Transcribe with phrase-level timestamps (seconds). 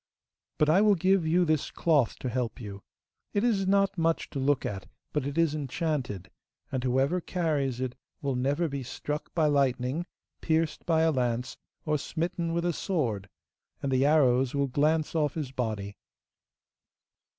[0.57, 2.81] But I will give you this cloth to help you.
[3.33, 6.31] It is not much to look at, but it is enchanted,
[6.71, 10.07] and whoever carries it will never be struck by lightning,
[10.41, 13.29] pierced by a lance, or smitten with a sword,
[13.83, 15.95] and the arrows will glance off his body.